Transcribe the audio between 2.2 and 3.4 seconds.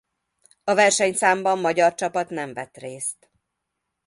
nem vett részt.